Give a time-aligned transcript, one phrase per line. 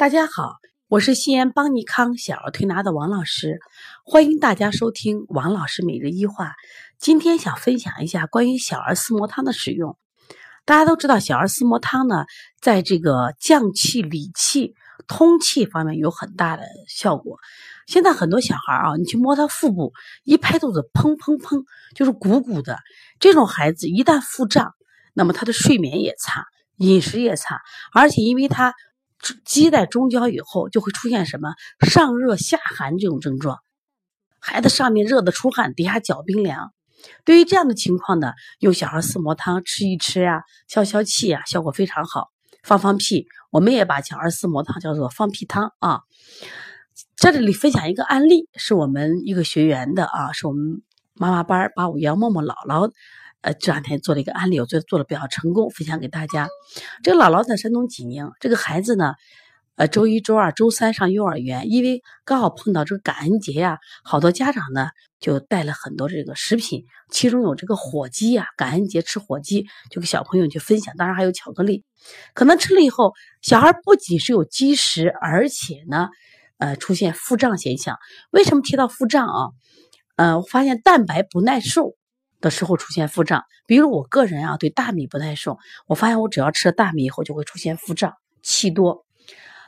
[0.00, 0.54] 大家好，
[0.88, 3.58] 我是西安邦尼康小儿推拿的王老师，
[4.02, 6.54] 欢迎大家收听王老师每日一话。
[6.98, 9.98] 今天想分享一下关于小儿四磨汤的使用。
[10.64, 12.24] 大家都知道，小儿四磨汤呢，
[12.62, 14.72] 在这个降气、理气、
[15.06, 17.36] 通气方面有很大的效果。
[17.86, 19.92] 现在很多小孩啊，你去摸他腹部，
[20.24, 21.62] 一拍肚子，砰砰砰，
[21.94, 22.78] 就是鼓鼓的。
[23.18, 24.72] 这种孩子一旦腹胀，
[25.12, 26.46] 那么他的睡眠也差，
[26.78, 27.60] 饮食也差，
[27.92, 28.72] 而且因为他。
[29.44, 33.58] 积在中焦以后，就会出现什么上热下寒这种症状，
[34.38, 36.72] 孩子上面热的出汗，底下脚冰凉。
[37.24, 42.28] 对于这样的情况呢，用小儿四磨汤吃一吃呀，消消气呀，效果非常好。
[42.62, 46.02] 放放屁，我们也把小儿四磨汤叫做放屁汤啊。
[47.16, 50.82] 在这里分享一个案例，是我们一个学员的啊，是我们
[51.20, 52.90] 妈妈班把五幺默默姥姥。
[53.42, 56.48] 呃，这两天做了一个案例，我觉得做的比较成功，分享给大家。
[57.02, 59.12] 这个姥姥在山东济宁，这个孩子呢，
[59.76, 64.88] 呃，周一、周二、周三上幼儿园，因为刚好碰到这个感恩节呀，好多家长呢
[65.20, 71.84] 就带了很多这个食品，其中有这个火鸡呀，感恩节吃火鸡，就给小朋友去分享，当然还有巧克力。
[72.32, 76.08] 可能吃了以后，小孩不仅是有积食，而且呢，
[76.56, 77.98] 呃，出现腹胀现象。
[78.30, 79.48] 为什么提到腹胀啊？
[80.20, 81.96] 呃，发现蛋白不耐受。
[82.42, 89.04] 的时候出现腹胀，比如我个人啊对大米不耐受，我发现我只要吃了大米以后就会出现腹胀、气多。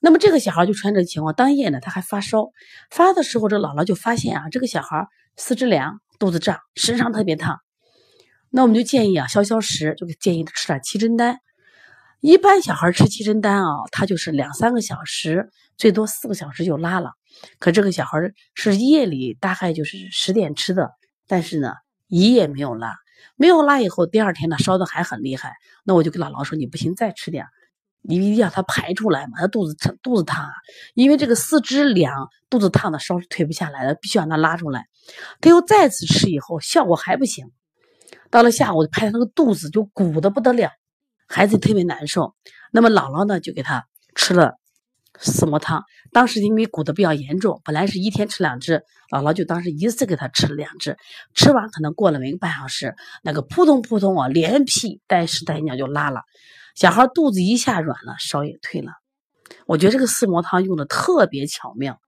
[0.00, 2.50] 那么这个小孩就出现这个情况，当夜呢他还发烧，
[2.90, 7.58] 发的时候这姥姥就发现啊这个小孩四肢凉、肚子胀、身上特别烫，
[8.50, 11.38] 那我们就建议啊消消食，就建议他吃点七珍丹。
[12.20, 17.12] 一般小孩吃七珍丹啊，他就是两三个小时，最多四个小时就拉了。
[17.58, 18.18] 可这个小孩
[18.54, 20.90] 是夜里大概就是十点吃的，
[21.26, 21.74] 但是呢。
[22.10, 22.96] 一夜没有拉，
[23.36, 25.52] 没有拉以后，第二天呢烧的还很厉害。
[25.84, 27.44] 那我就跟姥姥说：“你不行，再吃点，
[28.00, 29.32] 你一定要他排出来嘛。
[29.36, 30.48] 他肚子疼，肚子烫，
[30.94, 34.86] 因为这个四肢凉，肚子烫的烧是退不下来的，必须让他拉出来。
[35.42, 37.52] 他又再次吃以后，效果还不行。
[38.30, 40.70] 到了下午，拍他那个肚子就鼓的不得了，
[41.26, 42.34] 孩子特别难受。
[42.72, 44.54] 那么姥姥呢，就给他吃了。”
[45.20, 50.96] 四磨汤，当时因为鼓的比较严重，本来是一天吃两只，姥姥就当时一次给他吃了两只，
[51.34, 56.22] 吃完可能过了没半小时，那个扑通扑通啊，连屁带屎带尿就拉了，
[56.74, 58.92] 小孩肚子一下软了，烧也退了。
[59.66, 61.98] 我觉得这个四磨汤用的特别巧妙，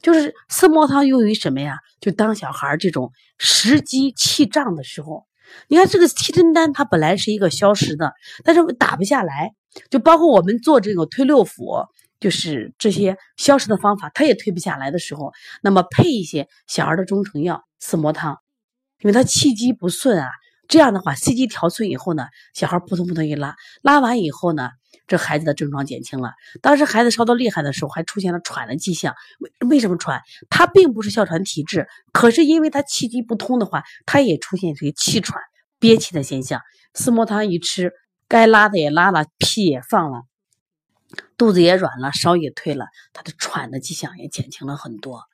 [0.00, 1.78] 就是四磨汤用于什么呀？
[2.00, 5.26] 就当小孩这种食积气胀的时候，
[5.68, 9.52] 你看这个七珍丹它本来是一个消食的，但是打不下来，
[9.90, 11.86] 就包括我们做这个推六腑。
[12.20, 18.38] 就是这些消食的方法，他也退不下来的时候，那么配一些小儿的中成药四磨汤，
[19.00, 20.28] 因为他气机不顺啊，
[20.66, 24.70] 这样的话气机调顺以后呢，小孩扑通扑通一拉，拉完以后呢，
[25.06, 26.32] 这孩子的症状减轻了。
[26.60, 29.14] 当时孩子烧到厉害的时候，还出现了喘的迹象。
[29.38, 30.20] 为为什么喘？
[30.50, 35.40] 他并不是哮喘体质，可是因为他气机不通的话，他也出现这个气喘、
[35.78, 36.60] 憋气的现象。
[36.94, 37.92] 四磨汤一吃，
[38.26, 40.22] 该拉的也拉了，屁也放了。
[41.38, 45.24] 肚子也软了，烧也退了，他的喘的迹象也减轻了很多，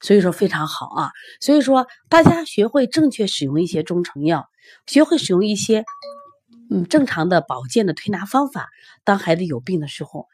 [0.00, 1.10] 所以说非常好啊。
[1.40, 4.48] 所以说大家学会正确使用一些中成药，
[4.86, 5.84] 学会使用一些
[6.70, 8.68] 嗯正常的保健的推拿方法。
[9.02, 10.28] 当孩子有病的时候，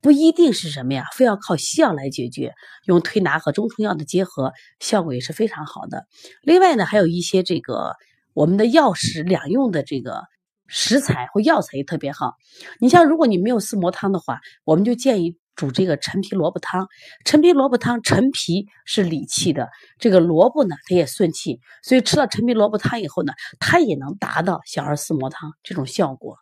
[0.00, 2.54] 不一定是什么呀，非要靠西药来解决，
[2.84, 6.06] 用推拿和中成药的结合，效果也是非常好的。
[6.42, 7.96] 另外呢，还有一些这个
[8.32, 10.22] 我们的药食两用的这个。
[10.66, 12.34] 食材或药材也特别好，
[12.80, 16.88] 你像如果你没有四磨汤的话，我们就建议煮这个陈皮萝卜汤。
[17.24, 26.38] 陈皮萝卜汤，陈皮是理气的，这个萝卜呢它也顺气，所以吃了陈皮萝卜汤以后呢，它也能达到小儿四磨汤这种效果。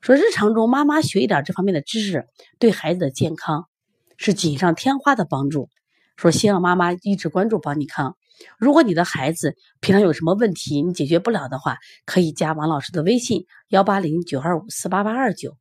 [0.00, 2.26] 说日常中妈妈学一点这方面的知识，
[2.58, 3.68] 对孩子的健康
[4.16, 5.68] 是锦上添花的帮助。
[6.16, 8.16] 说希望妈妈一直关注邦尼康。
[8.58, 15.56] 如果你的孩子平常有什么问题，你解决不了的话，可以加王老师的微信幺八零九二五四八八二九，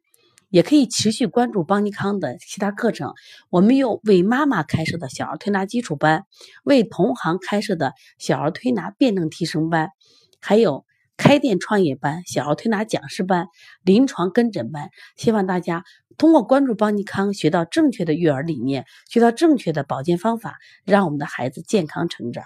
[0.50, 3.14] 也可以持续关注邦尼康的其他课程。
[3.50, 6.26] 我们有为妈妈开设的小儿推拿基础班，
[6.64, 9.90] 为同行开设的小儿推拿辩证提升班，
[10.42, 10.86] 还有
[11.18, 13.48] 开店创业班、小儿推拿讲师班、
[13.84, 14.90] 临床跟诊班。
[15.16, 15.84] 希望大家
[16.18, 22.44] 通过关注邦尼康，学到正确的育儿理念，学到正确的保健方法，让我们的孩子健康成长。